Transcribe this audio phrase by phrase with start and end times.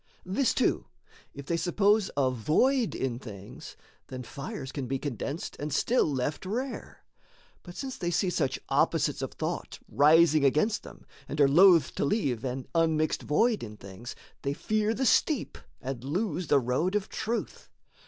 [0.25, 0.87] This too:
[1.35, 3.77] if they suppose a void in things,
[4.07, 7.05] Then fires can be condensed and still left rare;
[7.61, 12.03] But since they see such opposites of thought Rising against them, and are loath to
[12.03, 17.07] leave An unmixed void in things, they fear the steep And lose the road of
[17.07, 17.69] truth.